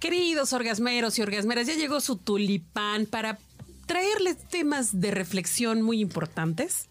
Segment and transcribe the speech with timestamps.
[0.00, 3.38] Queridos orgasmeros y orgasmeras, ya llegó su tulipán para
[3.84, 6.88] traerles temas de reflexión muy importantes,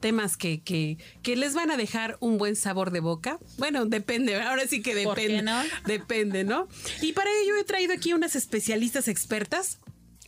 [0.00, 3.38] temas que, que, que, les van a dejar un buen sabor de boca.
[3.58, 5.42] Bueno, depende, ahora sí que depende.
[5.42, 5.60] no?
[5.86, 6.66] Depende, ¿no?
[7.02, 9.80] Y para ello he traído aquí unas especialistas expertas.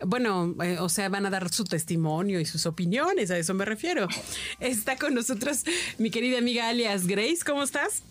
[0.04, 3.64] Bueno, eh, o sea, van a dar su testimonio y sus opiniones, a eso me
[3.64, 4.06] refiero.
[4.60, 5.62] Está con nosotros
[5.98, 8.02] mi querida amiga alias Grace, ¿cómo estás?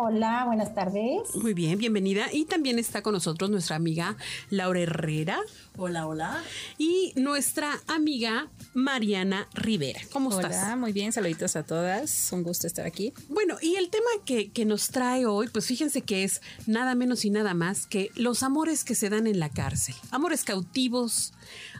[0.00, 1.34] Hola, buenas tardes.
[1.34, 2.32] Muy bien, bienvenida.
[2.32, 4.16] Y también está con nosotros nuestra amiga
[4.48, 5.40] Laura Herrera.
[5.76, 6.40] Hola, hola.
[6.78, 10.00] Y nuestra amiga Mariana Rivera.
[10.12, 10.78] ¿Cómo Hola, estás?
[10.78, 12.32] muy bien, saluditos a todas.
[12.32, 13.12] Un gusto estar aquí.
[13.28, 17.24] Bueno, y el tema que, que, nos trae hoy, pues fíjense que es nada menos
[17.24, 19.96] y nada más que los amores que se dan en la cárcel.
[20.12, 21.32] Amores cautivos,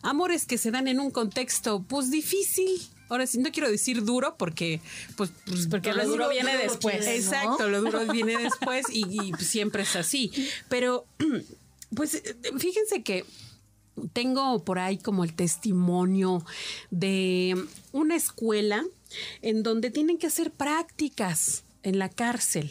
[0.02, 2.80] amores que se dan en un contexto, pues difícil.
[3.08, 4.80] Ahora sí, no quiero decir duro porque,
[5.16, 7.06] pues, pues porque lo duro, viene duro después.
[7.06, 10.30] Exacto, lo duro viene después y, y siempre es así.
[10.68, 11.06] Pero,
[11.94, 12.22] pues,
[12.58, 13.24] fíjense que
[14.12, 16.44] tengo por ahí como el testimonio
[16.90, 17.56] de
[17.92, 18.84] una escuela
[19.42, 22.70] en donde tienen que hacer prácticas en la cárcel.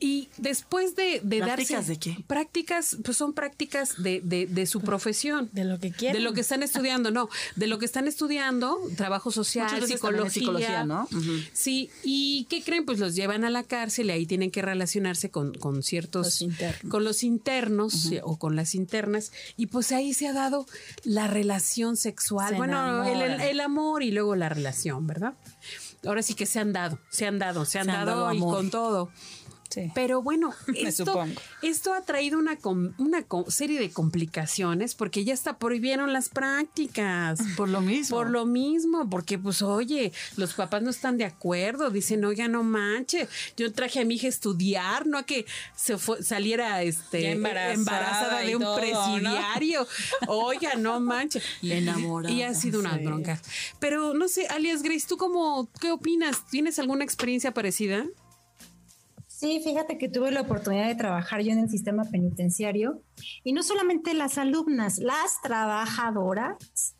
[0.00, 1.92] Y después de, de ¿Prácticas darse.
[1.92, 2.24] de qué?
[2.26, 5.48] Prácticas, pues son prácticas de, de, de su profesión.
[5.52, 6.14] De lo que quieren.
[6.16, 7.28] De lo que están estudiando, no.
[7.56, 10.30] De lo que están estudiando, trabajo social, psicología.
[10.30, 11.08] psicología ¿no?
[11.10, 11.48] Uh -huh.
[11.52, 11.90] Sí.
[12.04, 12.84] ¿Y qué creen?
[12.84, 16.26] Pues los llevan a la cárcel y ahí tienen que relacionarse con, con ciertos.
[16.26, 16.90] Los internos.
[16.90, 18.20] Con los internos uh -huh.
[18.24, 19.32] o con las internas.
[19.56, 20.66] Y pues ahí se ha dado
[21.02, 22.50] la relación sexual.
[22.50, 25.34] Se bueno, el, el, el amor y luego la relación, ¿verdad?
[26.06, 28.34] Ahora sí que se han dado, se han dado, se han, se dado, han dado
[28.34, 29.10] y con todo.
[29.68, 29.92] Sí.
[29.94, 31.24] Pero bueno, esto,
[31.62, 32.58] esto ha traído una,
[32.98, 37.38] una serie de complicaciones porque ya hasta prohibieron las prácticas.
[37.56, 38.16] Por lo mismo.
[38.16, 42.62] Por lo mismo, porque pues oye, los papás no están de acuerdo, dicen, oiga, no
[42.62, 45.46] manche, yo traje a mi hija a estudiar, no a que
[45.76, 49.86] se fue, saliera este, embarazada, embarazada, de un todo, presidiario.
[50.22, 50.28] ¿no?
[50.48, 51.42] Oiga, no manche.
[51.62, 52.32] Y, enamorada.
[52.34, 53.04] Y ha sido una sí.
[53.04, 53.40] bronca.
[53.78, 56.46] Pero no sé, alias Grace, ¿tú cómo, qué opinas?
[56.46, 58.06] ¿Tienes alguna experiencia parecida?
[59.38, 63.04] Sí, fíjate que tuve la oportunidad de trabajar yo en el sistema penitenciario
[63.44, 66.96] y no solamente las alumnas, las trabajadoras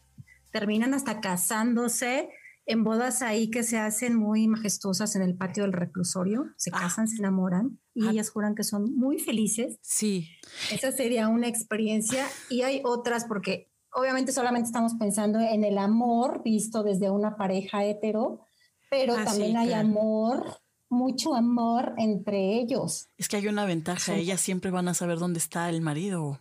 [0.52, 2.30] terminan hasta casándose
[2.64, 7.06] en bodas ahí que se hacen muy majestuosas en el patio del reclusorio, se casan,
[7.06, 7.08] ah.
[7.08, 8.12] se enamoran y ah.
[8.12, 9.80] ellas juran que son muy felices.
[9.82, 10.28] Sí.
[10.70, 16.44] Esa sería una experiencia y hay otras porque obviamente solamente estamos pensando en el amor
[16.44, 18.42] visto desde una pareja hetero,
[18.88, 19.88] pero ah, también sí, hay claro.
[19.88, 23.08] amor mucho amor entre ellos.
[23.16, 24.20] Es que hay una ventaja, sí.
[24.20, 26.40] ellas siempre van a saber dónde está el marido.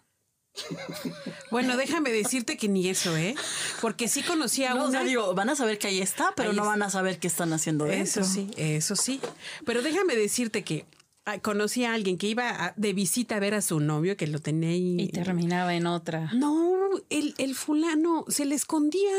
[1.52, 3.36] Bueno, déjame decirte que ni eso, ¿eh?
[3.82, 4.86] Porque sí conocí a no, una.
[4.86, 7.20] O sea, digo, van a saber que ahí está, pero ahí no van a saber
[7.20, 8.24] qué están haciendo Eso dentro.
[8.26, 9.22] sí, eso sí.
[9.66, 10.86] Pero déjame decirte que
[11.42, 14.70] conocí a alguien que iba de visita a ver a su novio, que lo tenía
[14.70, 14.98] ahí.
[15.00, 16.32] Y terminaba en otra.
[16.34, 19.14] No, el, el fulano se le escondía.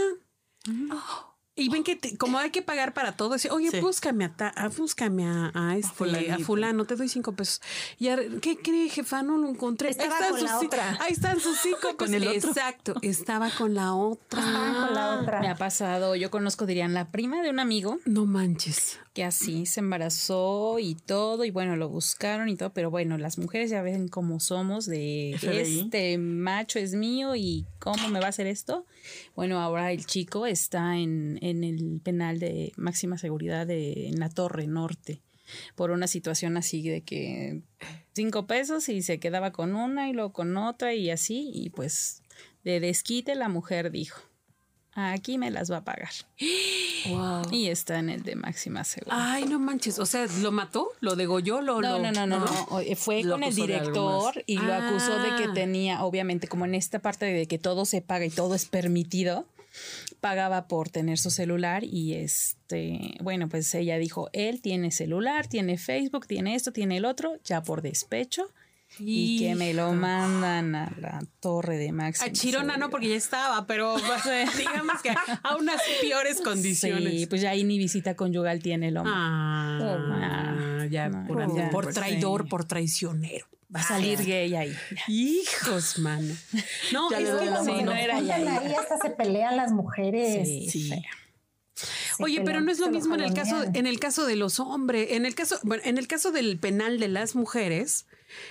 [0.66, 0.92] Mm.
[0.92, 1.27] Oh.
[1.58, 3.80] Y ven que te, como hay que pagar para todo, dice, oye, sí.
[3.80, 7.60] búscame a, ta, a búscame a, a este, a, a, fulano, te doy cinco pesos.
[7.98, 9.22] Y a, ¿qué cree, jefa?
[9.22, 9.90] No lo encontré.
[9.90, 10.98] Estaba ahí están con sus, la otra.
[11.00, 11.96] Ahí están sus cinco pesos.
[11.96, 12.48] con el otro.
[12.50, 14.40] Exacto, estaba con la otra.
[14.42, 15.40] Ah, con la otra.
[15.40, 17.98] Me ha pasado, yo conozco, dirían, la prima de un amigo.
[18.04, 18.98] No manches.
[19.12, 23.36] Que así se embarazó y todo, y bueno, lo buscaron y todo, pero bueno, las
[23.36, 25.80] mujeres ya ven cómo somos de FBI.
[25.80, 28.86] este macho es mío y cómo me va a hacer esto.
[29.34, 34.28] Bueno, ahora el chico está en, en el penal de máxima seguridad de, en la
[34.28, 35.22] Torre Norte
[35.74, 37.62] por una situación así de que
[38.12, 42.22] cinco pesos y se quedaba con una y luego con otra y así y pues
[42.64, 44.27] de desquite la mujer dijo
[44.98, 46.10] aquí me las va a pagar.
[47.08, 47.42] Wow.
[47.52, 49.16] Y está en el de máxima seguridad.
[49.18, 49.98] Ay, no manches.
[49.98, 50.88] O sea, ¿lo mató?
[51.00, 51.60] ¿Lo degolló?
[51.62, 54.88] ¿Lo, no, lo, no, no, no, no, Fue Lo con el director y lo Ah.
[54.88, 58.30] acusó de que tenía, obviamente, como en esta parte de que todo se paga y
[58.30, 59.46] todo es permitido,
[60.20, 65.78] pagaba por tener su celular y este, bueno, pues ella dijo, él tiene celular, tiene
[65.78, 68.50] Facebook, tiene esto, tiene el otro, ya por despecho.
[68.98, 72.26] Y que me lo mandan a la torre de máxima.
[72.28, 73.96] A Chirona no, porque ya estaba, pero
[74.58, 77.12] digamos que a unas peores condiciones.
[77.12, 79.12] Sí, pues ya ahí ni visita conyugal tiene el hombre.
[79.14, 82.48] Ah, ya, No, por, ya, por pues, traidor, sí.
[82.48, 83.46] por traicionero.
[83.74, 84.74] Va a salir gay ahí.
[85.08, 86.34] Hijos, mano.
[86.92, 87.82] No, Ya es que mano.
[87.84, 88.36] no era ya.
[88.36, 90.48] Ahí hasta se pelean las mujeres.
[90.70, 90.90] Sí,
[92.18, 95.08] Oye, pero no es lo mismo en el caso, en el caso de los hombres,
[95.12, 98.06] en el caso, bueno, en el caso del penal de las mujeres,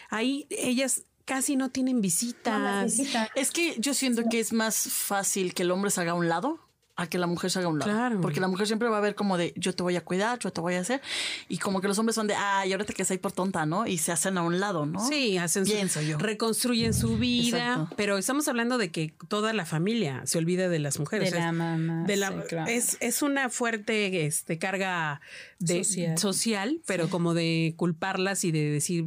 [0.09, 2.85] ahí ellas casi no tienen visitas.
[2.97, 3.27] visitan.
[3.35, 6.29] Es que yo siento que es más fácil que el hombre se haga a un
[6.29, 6.59] lado
[6.99, 7.91] a que la mujer se haga a un lado.
[7.91, 8.21] Claro.
[8.21, 10.51] Porque la mujer siempre va a ver como de yo te voy a cuidar, yo
[10.51, 10.99] te voy a hacer.
[11.47, 13.85] Y como que los hombres son de, ay, ahora te quedas ahí por tonta, ¿no?
[13.85, 15.07] Y se hacen a un lado, ¿no?
[15.07, 16.17] Sí, hacen su- Pienso yo.
[16.17, 17.93] reconstruyen su vida, Exacto.
[17.97, 21.31] pero estamos hablando de que toda la familia se olvida de las mujeres.
[21.33, 22.71] De la mamá, de la- sí, claro.
[22.71, 25.21] es, es una fuerte este, carga
[25.59, 26.81] de, social, Social.
[26.87, 29.05] pero como de culparlas y de decir,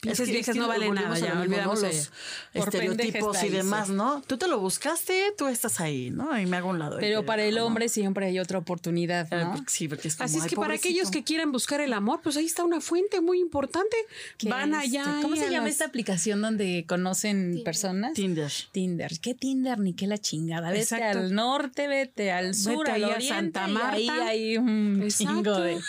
[0.00, 2.10] pinches Es que- viejas es que no valen nada, ya olvidamos los
[2.54, 3.88] estereotipos y demás.
[3.88, 4.22] ¿no?
[4.26, 6.38] Tú te lo buscaste, tú estás ahí, ¿no?
[6.38, 6.98] Y me hago un lado.
[7.00, 9.64] Pero para el hombre siempre hay otra oportunidad, Eh, ¿no?
[9.66, 10.88] Sí, porque es como, Así es "Ay, que para pobrecito".
[10.88, 13.96] aquellos que quieran buscar el amor, pues ahí está una fuente muy importante.
[14.44, 15.18] Van este, allá.
[15.22, 18.12] ¿Cómo se llama las- esta aplicación donde conocen personas?
[18.14, 18.52] Tinder.
[18.72, 19.18] Tinder.
[19.20, 20.70] ¿Qué Tinder ni qué la chingada?
[20.70, 21.18] Vete Exacto.
[21.18, 24.26] al norte, vete al sur, Vete al ahí a oriente, Santa y ahí Marta.
[24.26, 25.34] hay un Exacto.
[25.34, 25.80] chingo de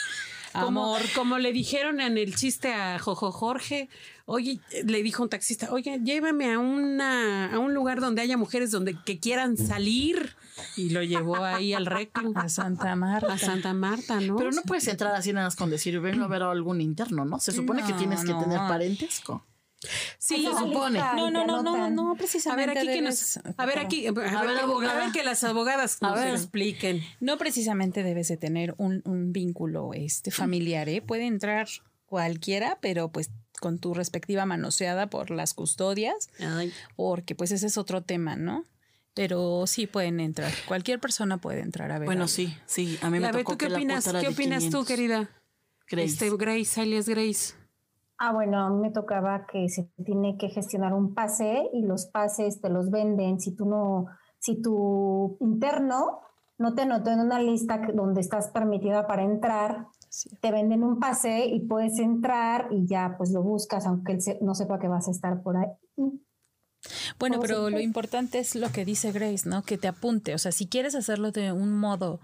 [0.54, 1.01] amor.
[1.16, 3.90] como le dijeron en el chiste a Jojo Jorge,
[4.25, 8.72] oye, le dijo un taxista, oye, llévame a una a un lugar donde haya mujeres
[8.72, 10.36] donde que quieran salir
[10.75, 13.34] y lo llevó ahí al reclu A Santa Marta.
[13.34, 14.36] a Santa Marta, ¿no?
[14.36, 17.25] Pero no puedes entrar así nada más con decir, vengo a ver a algún interno,
[17.25, 17.40] ¿no?
[17.40, 19.44] Se supone que No, tienes que tener parentesco.
[20.17, 20.99] Sí, se supone.
[20.99, 22.73] No, no, no, no, no, a precisamente.
[22.73, 24.93] ver aquí que nos, a ver aquí, a ver, A ver, que- abogada.
[24.93, 26.33] a ver que las abogadas A nos ver.
[26.35, 27.01] expliquen.
[27.19, 31.01] No precisamente debes de tener un, un vínculo este, familiar, ¿eh?
[31.01, 31.67] Puede entrar
[32.05, 33.29] cualquiera, pero pues
[33.59, 38.63] con tu respectiva manoseada por las custodias, Ay, porque pues ese es otro tema, ¿no?
[39.13, 40.51] Pero sí pueden entrar.
[40.67, 42.05] Cualquier persona puede entrar a ver.
[42.05, 42.33] Bueno, algo.
[42.33, 42.97] sí, sí.
[43.01, 44.05] A mí me a ver, tocó ¿tú qué que la opinas?
[44.05, 44.87] ¿Qué opinas tú, 500.
[44.87, 45.29] querida?
[45.89, 46.05] Grace.
[46.25, 47.53] Este, Grace, alias Grace.
[48.21, 52.06] Ah, bueno, a mí me tocaba que se tiene que gestionar un pase y los
[52.07, 53.39] pases te los venden.
[53.39, 54.07] Si tú no,
[54.39, 56.19] si tu interno
[56.57, 60.30] no te anotó en una lista donde estás permitida para entrar, Sí.
[60.42, 64.39] te venden un pase y puedes entrar y ya pues lo buscas, aunque él se-
[64.42, 65.69] no sepa que vas a estar por ahí.
[67.19, 69.62] Bueno, pero lo importante es lo que dice Grace, ¿no?
[69.63, 70.33] Que te apunte.
[70.33, 72.19] O sea, si quieres hacerlo de un modo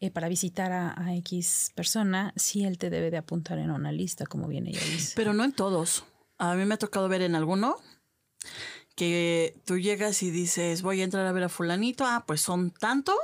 [0.00, 3.92] eh, para visitar a, a X persona, sí él te debe de apuntar en una
[3.92, 5.12] lista, como bien ella dice.
[5.16, 6.04] Pero no en todos.
[6.38, 7.76] A mí me ha tocado ver en alguno
[8.94, 12.70] que tú llegas y dices, voy a entrar a ver a fulanito, ah, pues son
[12.72, 13.14] tanto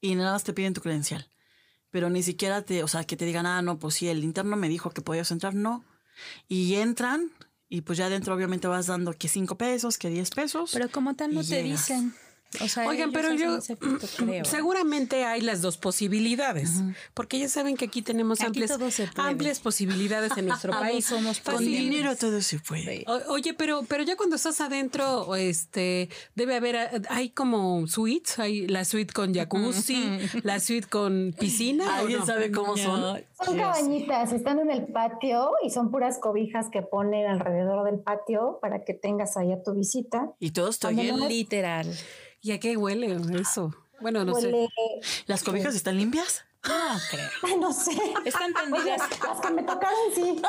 [0.00, 1.30] y nada más te piden tu credencial.
[1.90, 4.56] Pero ni siquiera te, o sea, que te digan, ah, no, pues sí, el interno
[4.56, 5.84] me dijo que podías entrar, no.
[6.48, 7.30] Y entran
[7.68, 10.70] y pues ya adentro obviamente vas dando que cinco pesos, que diez pesos.
[10.72, 11.88] Pero como tal no te llegas.
[11.88, 12.14] dicen.
[12.60, 14.44] O sea, Oigan, pero yo filtro, creo.
[14.44, 16.82] seguramente hay las dos posibilidades,
[17.14, 21.06] porque ya saben que aquí tenemos Aquí amplias, posibilidades en nuestro país.
[21.06, 23.04] somos Con dinero todo se puede.
[23.06, 28.38] O- Oye, pero, pero ya cuando estás adentro, este, debe haber, eh, hay como suites,
[28.40, 31.84] hay la suite con jacuzzi, la suite con piscina.
[31.86, 32.26] ¿o ¿Alguien no?
[32.26, 33.22] sabe cómo son?
[33.42, 38.58] Son cabañitas, están en el patio y son puras cobijas que ponen alrededor del patio
[38.60, 40.32] para que tengas ahí a tu visita.
[40.38, 41.16] Y todos te Cuando oyen.
[41.16, 41.86] no es- Literal.
[42.42, 43.72] ¿Y a qué huele eso?
[44.00, 44.68] Bueno, no sé.
[45.26, 46.44] ¿Las cobijas están limpias?
[46.62, 47.26] No creo.
[47.44, 47.92] ay, no sé.
[48.26, 49.00] Están Oye, tendidas.
[49.26, 50.42] las que me tocaron, sí.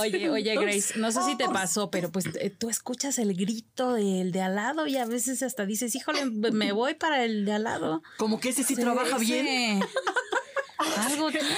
[0.00, 3.94] Oye, oye, Grace, no sé si te pasó, pero pues eh, tú escuchas el grito
[3.94, 7.52] del de al lado y a veces hasta dices, híjole, me voy para el de
[7.52, 8.02] al lado.
[8.18, 9.44] Como que ese sí trabaja bien.
[9.44, 9.80] bien.
[10.96, 11.48] Algo tiene.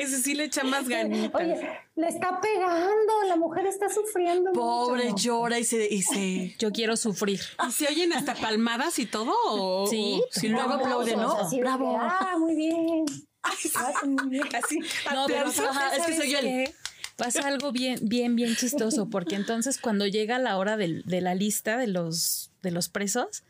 [0.00, 1.40] Ese sí le echa más ganitas.
[1.40, 1.60] Oye,
[1.96, 4.52] le está pegando, la mujer está sufriendo.
[4.52, 5.24] Pobre mucho.
[5.24, 7.40] llora y se, y se Yo quiero sufrir.
[7.68, 9.32] ¿Y se oyen hasta palmadas y todo?
[9.48, 11.32] o- Sí, o- y luego aplaude, ¿no?
[11.32, 11.98] Así de que, Bravo.
[12.00, 13.04] ah, muy bien.
[13.42, 14.78] Así,
[15.14, 15.48] No, pero.
[15.48, 16.44] Ajá, es que ¿sabes soy él.
[16.44, 16.74] qué?
[17.20, 21.76] Pasa algo bien, bien, bien chistoso, porque entonces cuando llega la hora de la lista
[21.78, 23.44] de los, de los presos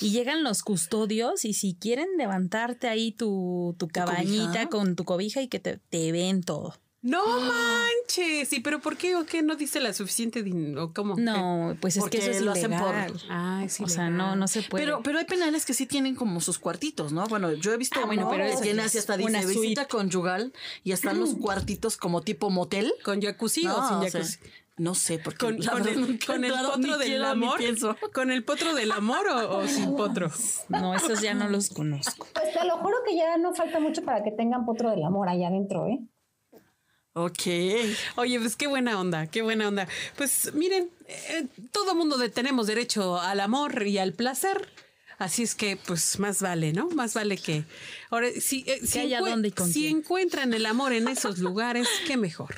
[0.00, 5.42] y llegan los custodios y si quieren levantarte ahí tu, tu cabañita con tu cobija
[5.42, 6.74] y que te, te ven todo.
[7.06, 8.48] No manches.
[8.48, 10.92] Sí, pero ¿por qué o qué no dice la suficiente dinero?
[10.94, 11.16] ¿Cómo?
[11.18, 13.12] No, pues es Porque que eso es lo hacen por- ilegal.
[13.28, 13.84] Ay, sí.
[13.84, 14.84] o sea, no, no se puede.
[14.84, 17.26] Pero, pero hay penales que sí tienen como sus cuartitos, ¿no?
[17.26, 19.60] Bueno, yo he visto Ah, bueno, pero que eso tiene es así hasta dice suite.
[19.60, 22.92] visita conyugal y están los cuartitos como tipo motel.
[23.04, 24.38] ¿Con jacuzzi No, o sin o sea, jacuzzi?
[24.78, 26.42] no sé, porque Con, con verdad el, con
[26.80, 27.60] potro del quiero, amor.
[28.14, 30.30] ¿Con el potro del amor o, o sin potro?
[30.70, 32.26] No, esos ya no los conozco.
[32.32, 35.28] Pues te lo juro que ya no falta mucho para que tengan potro del amor
[35.28, 36.00] allá adentro, ¿eh?
[37.14, 37.42] Ok.
[38.16, 39.86] Oye, pues qué buena onda, qué buena onda.
[40.16, 44.68] Pues miren, eh, todo mundo de- tenemos derecho al amor y al placer.
[45.16, 46.88] Así es que, pues, más vale, ¿no?
[46.90, 47.64] Más vale que.
[48.10, 51.38] Ahora, si, eh, si, haya encue- dónde y con si encuentran el amor en esos
[51.38, 52.56] lugares, qué mejor.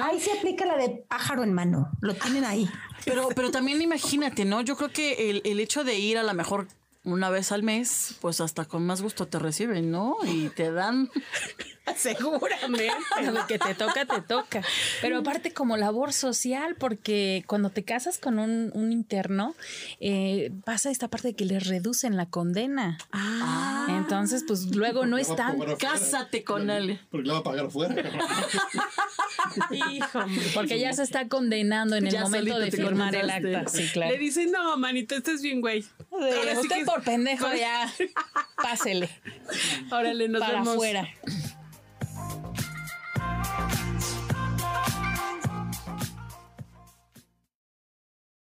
[0.00, 1.88] Ahí se aplica la de pájaro en mano.
[2.00, 2.68] Lo tienen ahí.
[3.04, 4.60] Pero, pero también imagínate, ¿no?
[4.60, 6.66] Yo creo que el, el hecho de ir a lo mejor
[7.04, 10.16] una vez al mes, pues hasta con más gusto te reciben, ¿no?
[10.24, 11.10] Y te dan.
[11.96, 12.90] Seguramente.
[13.32, 14.62] Lo que te toca, te toca.
[15.00, 19.54] Pero aparte como labor social, porque cuando te casas con un, un interno,
[20.00, 22.98] eh, pasa esta parte de que les reducen la condena.
[23.12, 23.86] Ah.
[23.88, 25.58] Entonces, pues luego no es tan...
[25.78, 27.00] Cásate con él.
[27.10, 27.94] Porque le va a pagar afuera.
[29.70, 30.20] Hijo,
[30.54, 33.68] porque ya se está condenando en el Ya momento de firmar el acta.
[33.68, 34.12] Sí, claro.
[34.12, 35.84] Le dicen, no, manito, estás bien, güey.
[36.20, 37.92] Ahora sí Usted que- por pendejo ya,
[38.56, 39.08] pásele
[39.90, 40.74] Órale, nos para vemos.
[40.74, 41.08] afuera.